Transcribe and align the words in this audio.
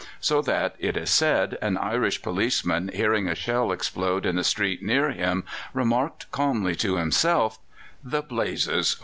So 0.19 0.41
that, 0.41 0.75
it 0.79 0.97
is 0.97 1.11
said, 1.11 1.59
an 1.61 1.77
Irish 1.77 2.23
policeman, 2.23 2.89
hearing 2.91 3.27
a 3.27 3.35
shell 3.35 3.71
explode 3.71 4.25
in 4.25 4.35
the 4.35 4.43
street 4.43 4.81
near 4.81 5.11
him, 5.11 5.43
remarked 5.75 6.31
calmly 6.31 6.73
to 6.77 6.95
himself: 6.97 7.59
"The 8.03 8.23
blazes! 8.23 8.95